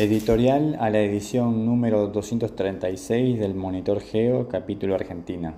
Editorial 0.00 0.78
a 0.80 0.88
la 0.88 1.00
edición 1.00 1.66
número 1.66 2.06
236 2.06 3.38
del 3.38 3.54
Monitor 3.54 4.00
Geo, 4.00 4.48
capítulo 4.48 4.94
Argentina. 4.94 5.52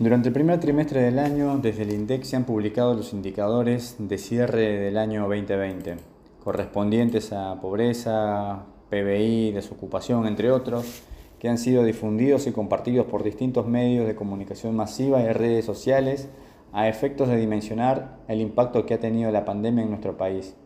Durante 0.00 0.30
el 0.30 0.34
primer 0.34 0.58
trimestre 0.58 1.00
del 1.00 1.20
año, 1.20 1.58
desde 1.58 1.82
el 1.82 1.92
INDEX 1.92 2.26
se 2.26 2.34
han 2.34 2.42
publicado 2.42 2.92
los 2.92 3.12
indicadores 3.12 3.94
de 4.00 4.18
cierre 4.18 4.80
del 4.80 4.98
año 4.98 5.28
2020, 5.28 5.94
correspondientes 6.42 7.32
a 7.32 7.60
pobreza, 7.60 8.64
PBI, 8.90 9.52
desocupación, 9.52 10.26
entre 10.26 10.50
otros, 10.50 11.04
que 11.38 11.48
han 11.48 11.58
sido 11.58 11.84
difundidos 11.84 12.48
y 12.48 12.50
compartidos 12.50 13.06
por 13.06 13.22
distintos 13.22 13.68
medios 13.68 14.08
de 14.08 14.16
comunicación 14.16 14.74
masiva 14.74 15.22
y 15.22 15.32
redes 15.32 15.64
sociales 15.64 16.28
a 16.72 16.88
efectos 16.88 17.28
de 17.28 17.36
dimensionar 17.36 18.16
el 18.26 18.40
impacto 18.40 18.84
que 18.84 18.94
ha 18.94 18.98
tenido 18.98 19.30
la 19.30 19.44
pandemia 19.44 19.84
en 19.84 19.90
nuestro 19.90 20.16
país. 20.16 20.56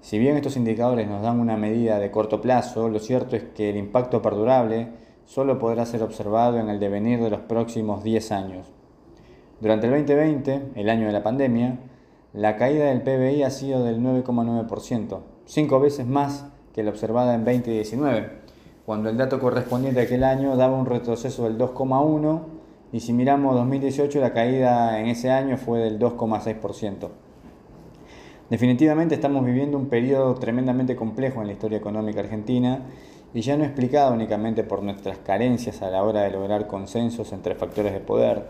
Si 0.00 0.18
bien 0.18 0.36
estos 0.36 0.56
indicadores 0.56 1.08
nos 1.08 1.22
dan 1.22 1.40
una 1.40 1.56
medida 1.56 1.98
de 1.98 2.10
corto 2.10 2.40
plazo, 2.40 2.88
lo 2.88 2.98
cierto 2.98 3.36
es 3.36 3.42
que 3.54 3.70
el 3.70 3.76
impacto 3.76 4.22
perdurable 4.22 4.88
solo 5.26 5.58
podrá 5.58 5.84
ser 5.86 6.02
observado 6.02 6.58
en 6.58 6.68
el 6.68 6.80
devenir 6.80 7.20
de 7.20 7.30
los 7.30 7.40
próximos 7.40 8.02
10 8.02 8.32
años. 8.32 8.66
Durante 9.60 9.86
el 9.86 9.92
2020, 9.92 10.72
el 10.76 10.88
año 10.88 11.06
de 11.06 11.12
la 11.12 11.22
pandemia, 11.22 11.78
la 12.32 12.56
caída 12.56 12.86
del 12.86 13.02
PBI 13.02 13.42
ha 13.42 13.50
sido 13.50 13.82
del 13.82 14.00
9,9%, 14.00 15.18
cinco 15.46 15.80
veces 15.80 16.06
más 16.06 16.46
que 16.72 16.82
la 16.82 16.90
observada 16.90 17.34
en 17.34 17.44
2019, 17.44 18.30
cuando 18.86 19.10
el 19.10 19.16
dato 19.16 19.40
correspondiente 19.40 20.00
a 20.00 20.04
aquel 20.04 20.24
año 20.24 20.56
daba 20.56 20.78
un 20.78 20.86
retroceso 20.86 21.44
del 21.44 21.58
2,1% 21.58 22.40
y 22.92 23.00
si 23.00 23.12
miramos 23.12 23.54
2018 23.54 24.20
la 24.20 24.32
caída 24.32 24.98
en 25.00 25.08
ese 25.08 25.30
año 25.30 25.58
fue 25.58 25.80
del 25.80 25.98
2,6%. 25.98 27.08
Definitivamente 28.50 29.14
estamos 29.14 29.44
viviendo 29.44 29.76
un 29.76 29.88
periodo 29.88 30.34
tremendamente 30.36 30.96
complejo 30.96 31.42
en 31.42 31.48
la 31.48 31.52
historia 31.52 31.76
económica 31.76 32.20
argentina 32.20 32.80
y 33.34 33.42
ya 33.42 33.58
no 33.58 33.64
explicado 33.64 34.14
únicamente 34.14 34.64
por 34.64 34.82
nuestras 34.82 35.18
carencias 35.18 35.82
a 35.82 35.90
la 35.90 36.02
hora 36.02 36.22
de 36.22 36.30
lograr 36.30 36.66
consensos 36.66 37.32
entre 37.32 37.54
factores 37.54 37.92
de 37.92 38.00
poder. 38.00 38.46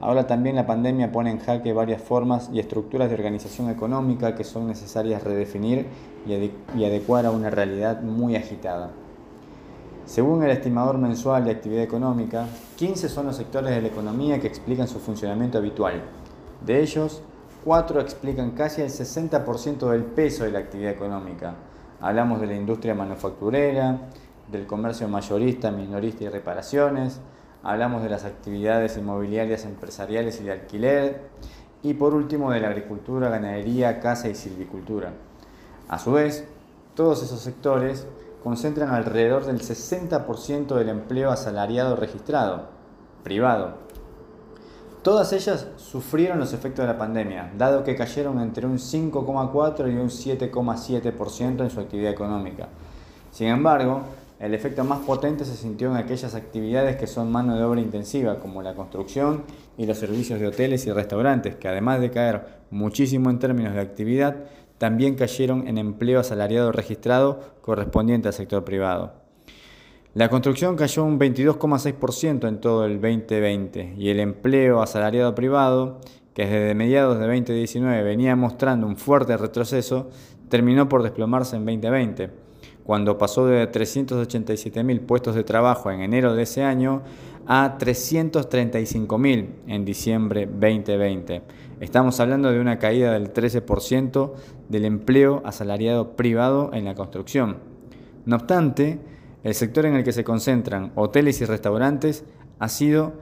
Ahora 0.00 0.26
también 0.26 0.56
la 0.56 0.66
pandemia 0.66 1.12
pone 1.12 1.30
en 1.30 1.38
jaque 1.38 1.74
varias 1.74 2.00
formas 2.00 2.48
y 2.50 2.60
estructuras 2.60 3.10
de 3.10 3.14
organización 3.14 3.68
económica 3.68 4.34
que 4.34 4.44
son 4.44 4.68
necesarias 4.68 5.22
redefinir 5.22 5.86
y 6.74 6.84
adecuar 6.84 7.26
a 7.26 7.30
una 7.30 7.50
realidad 7.50 8.00
muy 8.00 8.36
agitada. 8.36 8.90
Según 10.06 10.42
el 10.44 10.50
estimador 10.50 10.96
mensual 10.96 11.44
de 11.44 11.50
actividad 11.50 11.82
económica, 11.82 12.46
15 12.76 13.10
son 13.10 13.26
los 13.26 13.36
sectores 13.36 13.74
de 13.74 13.82
la 13.82 13.88
economía 13.88 14.40
que 14.40 14.46
explican 14.46 14.88
su 14.88 14.98
funcionamiento 14.98 15.58
habitual. 15.58 16.00
De 16.64 16.80
ellos, 16.80 17.22
4 17.66 18.00
explican 18.00 18.52
casi 18.52 18.80
el 18.80 18.90
60% 18.90 19.90
del 19.90 20.04
peso 20.04 20.44
de 20.44 20.52
la 20.52 20.60
actividad 20.60 20.92
económica. 20.92 21.56
Hablamos 22.00 22.40
de 22.40 22.46
la 22.46 22.54
industria 22.54 22.94
manufacturera, 22.94 24.02
del 24.52 24.68
comercio 24.68 25.08
mayorista, 25.08 25.72
minorista 25.72 26.22
y 26.22 26.28
reparaciones, 26.28 27.20
hablamos 27.64 28.04
de 28.04 28.10
las 28.10 28.24
actividades 28.24 28.96
inmobiliarias 28.96 29.64
empresariales 29.64 30.40
y 30.40 30.44
de 30.44 30.52
alquiler, 30.52 31.22
y 31.82 31.94
por 31.94 32.14
último 32.14 32.52
de 32.52 32.60
la 32.60 32.68
agricultura, 32.68 33.30
ganadería, 33.30 33.98
caza 33.98 34.28
y 34.28 34.36
silvicultura. 34.36 35.14
A 35.88 35.98
su 35.98 36.12
vez, 36.12 36.46
todos 36.94 37.24
esos 37.24 37.40
sectores 37.40 38.06
concentran 38.44 38.90
alrededor 38.90 39.44
del 39.44 39.60
60% 39.60 40.76
del 40.76 40.88
empleo 40.88 41.32
asalariado 41.32 41.96
registrado, 41.96 42.68
privado. 43.24 43.85
Todas 45.06 45.32
ellas 45.32 45.68
sufrieron 45.76 46.40
los 46.40 46.52
efectos 46.52 46.84
de 46.84 46.92
la 46.92 46.98
pandemia, 46.98 47.52
dado 47.56 47.84
que 47.84 47.94
cayeron 47.94 48.40
entre 48.40 48.66
un 48.66 48.78
5,4 48.78 49.88
y 49.88 49.96
un 49.98 50.08
7,7% 50.08 51.62
en 51.62 51.70
su 51.70 51.78
actividad 51.78 52.10
económica. 52.10 52.66
Sin 53.30 53.46
embargo, 53.46 54.00
el 54.40 54.52
efecto 54.52 54.82
más 54.82 54.98
potente 54.98 55.44
se 55.44 55.54
sintió 55.54 55.92
en 55.92 55.96
aquellas 55.96 56.34
actividades 56.34 56.96
que 56.96 57.06
son 57.06 57.30
mano 57.30 57.56
de 57.56 57.62
obra 57.62 57.80
intensiva, 57.80 58.40
como 58.40 58.62
la 58.62 58.74
construcción 58.74 59.44
y 59.78 59.86
los 59.86 59.96
servicios 59.96 60.40
de 60.40 60.48
hoteles 60.48 60.84
y 60.88 60.90
restaurantes, 60.90 61.54
que 61.54 61.68
además 61.68 62.00
de 62.00 62.10
caer 62.10 62.44
muchísimo 62.72 63.30
en 63.30 63.38
términos 63.38 63.74
de 63.74 63.82
actividad, 63.82 64.34
también 64.76 65.14
cayeron 65.14 65.68
en 65.68 65.78
empleo 65.78 66.18
asalariado 66.18 66.72
registrado 66.72 67.38
correspondiente 67.60 68.26
al 68.26 68.34
sector 68.34 68.64
privado. 68.64 69.25
La 70.16 70.30
construcción 70.30 70.76
cayó 70.76 71.04
un 71.04 71.18
22,6% 71.18 72.48
en 72.48 72.58
todo 72.58 72.86
el 72.86 73.02
2020 73.02 73.96
y 73.98 74.08
el 74.08 74.20
empleo 74.20 74.80
asalariado 74.80 75.34
privado, 75.34 76.00
que 76.32 76.46
desde 76.46 76.74
mediados 76.74 77.18
de 77.18 77.26
2019 77.26 78.02
venía 78.02 78.34
mostrando 78.34 78.86
un 78.86 78.96
fuerte 78.96 79.36
retroceso, 79.36 80.08
terminó 80.48 80.88
por 80.88 81.02
desplomarse 81.02 81.56
en 81.56 81.66
2020, 81.66 82.30
cuando 82.82 83.18
pasó 83.18 83.44
de 83.44 83.70
387.000 83.70 85.00
puestos 85.00 85.34
de 85.34 85.44
trabajo 85.44 85.90
en 85.90 86.00
enero 86.00 86.34
de 86.34 86.44
ese 86.44 86.62
año 86.62 87.02
a 87.46 87.76
335.000 87.76 89.48
en 89.66 89.84
diciembre 89.84 90.46
2020. 90.46 91.42
Estamos 91.80 92.20
hablando 92.20 92.50
de 92.50 92.58
una 92.58 92.78
caída 92.78 93.12
del 93.12 93.34
13% 93.34 94.32
del 94.70 94.86
empleo 94.86 95.42
asalariado 95.44 96.16
privado 96.16 96.70
en 96.72 96.86
la 96.86 96.94
construcción. 96.94 97.58
No 98.24 98.36
obstante, 98.36 98.98
el 99.46 99.54
sector 99.54 99.86
en 99.86 99.94
el 99.94 100.02
que 100.02 100.10
se 100.10 100.24
concentran 100.24 100.90
hoteles 100.96 101.40
y 101.40 101.44
restaurantes 101.44 102.24
ha 102.58 102.68
sido 102.68 103.12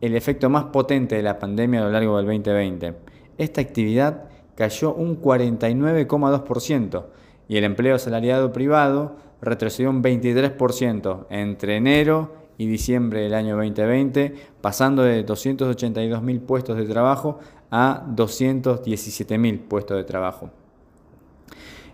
el 0.00 0.14
efecto 0.14 0.48
más 0.48 0.66
potente 0.66 1.16
de 1.16 1.22
la 1.24 1.40
pandemia 1.40 1.80
a 1.80 1.84
lo 1.86 1.90
largo 1.90 2.16
del 2.16 2.26
2020. 2.26 2.94
Esta 3.38 3.60
actividad 3.60 4.28
cayó 4.54 4.94
un 4.94 5.20
49,2% 5.20 7.06
y 7.48 7.56
el 7.56 7.64
empleo 7.64 7.96
asalariado 7.96 8.52
privado 8.52 9.16
retrocedió 9.42 9.90
un 9.90 10.00
23% 10.00 11.26
entre 11.28 11.76
enero 11.76 12.34
y 12.56 12.68
diciembre 12.68 13.22
del 13.22 13.34
año 13.34 13.56
2020, 13.56 14.34
pasando 14.60 15.02
de 15.02 15.26
282.000 15.26 16.40
puestos 16.40 16.76
de 16.76 16.84
trabajo 16.84 17.40
a 17.72 18.06
217.000 18.14 19.66
puestos 19.66 19.96
de 19.96 20.04
trabajo. 20.04 20.50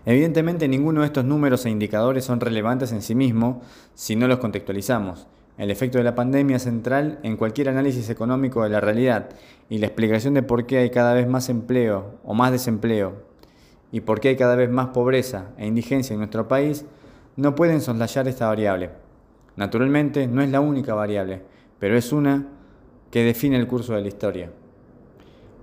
Evidentemente 0.05 0.67
ninguno 0.67 1.01
de 1.01 1.07
estos 1.07 1.25
números 1.25 1.65
e 1.65 1.71
indicadores 1.71 2.25
son 2.25 2.39
relevantes 2.39 2.91
en 2.91 3.01
sí 3.01 3.15
mismos 3.15 3.57
si 3.95 4.15
no 4.15 4.27
los 4.27 4.37
contextualizamos. 4.37 5.27
El 5.57 5.71
efecto 5.71 5.97
de 5.97 6.03
la 6.03 6.15
pandemia 6.15 6.59
central 6.59 7.19
en 7.23 7.37
cualquier 7.37 7.69
análisis 7.69 8.09
económico 8.09 8.63
de 8.63 8.69
la 8.69 8.81
realidad 8.81 9.29
y 9.67 9.79
la 9.79 9.87
explicación 9.87 10.35
de 10.35 10.43
por 10.43 10.67
qué 10.67 10.77
hay 10.77 10.89
cada 10.91 11.13
vez 11.13 11.27
más 11.27 11.49
empleo 11.49 12.19
o 12.23 12.33
más 12.33 12.51
desempleo 12.51 13.23
y 13.91 14.01
por 14.01 14.19
qué 14.19 14.29
hay 14.29 14.35
cada 14.35 14.55
vez 14.55 14.69
más 14.69 14.87
pobreza 14.89 15.51
e 15.57 15.65
indigencia 15.65 16.13
en 16.13 16.19
nuestro 16.19 16.47
país 16.47 16.85
no 17.35 17.55
pueden 17.55 17.81
soslayar 17.81 18.27
esta 18.27 18.47
variable. 18.47 18.91
Naturalmente 19.55 20.27
no 20.27 20.41
es 20.41 20.51
la 20.51 20.59
única 20.59 20.93
variable, 20.93 21.41
pero 21.79 21.97
es 21.97 22.11
una 22.11 22.47
que 23.09 23.23
define 23.23 23.57
el 23.57 23.67
curso 23.67 23.93
de 23.93 24.01
la 24.01 24.07
historia. 24.09 24.51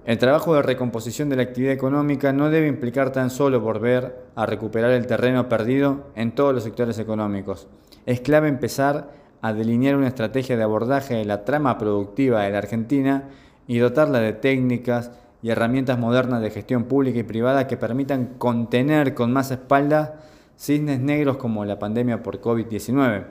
El 0.05 0.19
trabajo 0.19 0.57
de 0.57 0.63
recomposición 0.63 1.29
de 1.29 1.37
la 1.37 1.45
actividad 1.45 1.73
económica 1.73 2.33
no 2.33 2.51
debe 2.51 2.67
implicar 2.67 3.13
tan 3.13 3.31
solo 3.31 3.61
volver 3.61 4.17
a 4.35 4.47
recuperar 4.47 4.91
el 4.91 5.07
terreno 5.07 5.49
perdido 5.49 6.07
en 6.17 6.33
todos 6.33 6.53
los 6.53 6.65
sectores 6.65 6.99
económicos. 6.99 7.69
Es 8.05 8.21
clave 8.21 8.49
empezar 8.49 9.11
a 9.43 9.53
delinear 9.53 9.95
una 9.95 10.09
estrategia 10.09 10.57
de 10.57 10.65
abordaje 10.65 11.15
de 11.15 11.25
la 11.25 11.45
trama 11.45 11.79
productiva 11.79 12.43
de 12.43 12.51
la 12.51 12.59
Argentina 12.59 13.29
y 13.69 13.79
dotarla 13.79 14.19
de 14.19 14.33
técnicas 14.33 15.12
y 15.41 15.51
herramientas 15.51 16.01
modernas 16.01 16.43
de 16.43 16.51
gestión 16.51 16.85
pública 16.85 17.21
y 17.21 17.25
privada 17.25 17.69
que 17.69 17.77
permitan 17.77 18.35
contener 18.39 19.15
con 19.15 19.33
más 19.33 19.53
espalda 19.53 20.21
cisnes 20.57 20.99
negros 20.99 21.37
como 21.37 21.65
la 21.65 21.79
pandemia 21.79 22.25
por 22.25 22.41
COVID-19. 22.41 23.25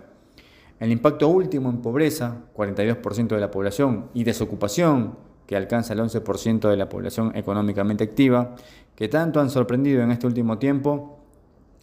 El 0.79 0.91
impacto 0.91 1.27
último 1.27 1.69
en 1.69 1.81
pobreza, 1.81 2.37
42% 2.55 3.27
de 3.27 3.39
la 3.41 3.51
población, 3.51 4.09
y 4.13 4.23
desocupación, 4.23 5.30
que 5.51 5.57
alcanza 5.57 5.91
el 5.91 5.99
11% 5.99 6.69
de 6.69 6.77
la 6.77 6.87
población 6.87 7.33
económicamente 7.35 8.05
activa, 8.05 8.55
que 8.95 9.09
tanto 9.09 9.41
han 9.41 9.49
sorprendido 9.49 10.01
en 10.01 10.09
este 10.09 10.25
último 10.25 10.57
tiempo, 10.59 11.19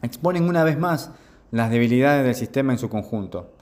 exponen 0.01 0.49
una 0.49 0.65
vez 0.65 0.79
más 0.79 1.11
las 1.51 1.71
debilidades 1.71 2.25
del 2.25 2.35
sistema 2.35 2.73
en 2.73 2.79
su 2.79 2.89
conjunto. 2.89 3.53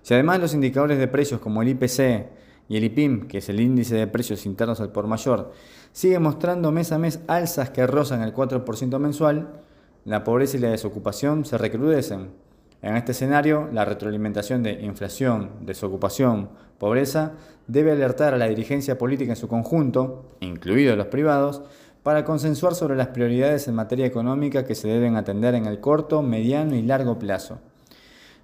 Si 0.00 0.14
además 0.14 0.40
los 0.40 0.54
indicadores 0.54 0.96
de 0.96 1.08
precios 1.08 1.42
como 1.42 1.60
el 1.60 1.68
IPC 1.68 2.30
y 2.70 2.78
el 2.78 2.84
IPIM, 2.84 3.28
que 3.28 3.36
es 3.36 3.50
el 3.50 3.60
índice 3.60 3.96
de 3.96 4.06
precios 4.06 4.46
internos 4.46 4.80
al 4.80 4.92
por 4.92 5.06
mayor, 5.06 5.52
siguen 5.92 6.22
mostrando 6.22 6.72
mes 6.72 6.90
a 6.90 6.98
mes 6.98 7.20
alzas 7.26 7.68
que 7.68 7.86
rozan 7.86 8.22
el 8.22 8.32
4% 8.32 8.98
mensual, 8.98 9.60
la 10.06 10.24
pobreza 10.24 10.56
y 10.56 10.60
la 10.60 10.70
desocupación 10.70 11.44
se 11.44 11.58
recrudecen 11.58 12.30
en 12.82 12.96
este 12.96 13.12
escenario, 13.12 13.68
la 13.72 13.84
retroalimentación 13.84 14.62
de 14.62 14.72
inflación, 14.82 15.50
desocupación, 15.60 16.48
pobreza 16.78 17.32
debe 17.66 17.92
alertar 17.92 18.32
a 18.32 18.38
la 18.38 18.48
dirigencia 18.48 18.96
política 18.96 19.32
en 19.32 19.36
su 19.36 19.48
conjunto, 19.48 20.36
incluidos 20.40 20.96
los 20.96 21.08
privados, 21.08 21.62
para 22.02 22.24
consensuar 22.24 22.74
sobre 22.74 22.96
las 22.96 23.08
prioridades 23.08 23.68
en 23.68 23.74
materia 23.74 24.06
económica 24.06 24.64
que 24.64 24.74
se 24.74 24.88
deben 24.88 25.16
atender 25.16 25.54
en 25.54 25.66
el 25.66 25.80
corto, 25.80 26.22
mediano 26.22 26.74
y 26.74 26.82
largo 26.82 27.18
plazo. 27.18 27.58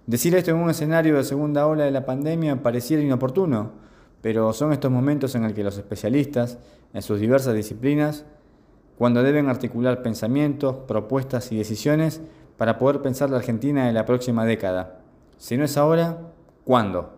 Decir 0.06 0.34
esto 0.36 0.50
en 0.50 0.58
un 0.58 0.70
escenario 0.70 1.16
de 1.16 1.24
segunda 1.24 1.66
ola 1.66 1.84
de 1.84 1.90
la 1.90 2.04
pandemia 2.04 2.62
pareciera 2.62 3.02
inoportuno, 3.02 3.72
pero 4.20 4.52
son 4.52 4.72
estos 4.72 4.90
momentos 4.90 5.34
en 5.34 5.44
el 5.44 5.54
que 5.54 5.64
los 5.64 5.78
especialistas, 5.78 6.58
en 6.92 7.00
sus 7.00 7.18
diversas 7.18 7.54
disciplinas, 7.54 8.26
cuando 8.98 9.22
deben 9.22 9.48
articular 9.48 10.02
pensamientos, 10.02 10.76
propuestas 10.86 11.50
y 11.52 11.56
decisiones 11.56 12.20
para 12.56 12.78
poder 12.78 13.02
pensar 13.02 13.30
la 13.30 13.38
Argentina 13.38 13.86
de 13.86 13.92
la 13.92 14.06
próxima 14.06 14.44
década. 14.44 15.00
Si 15.36 15.56
no 15.56 15.64
es 15.64 15.76
ahora, 15.76 16.18
¿cuándo? 16.64 17.15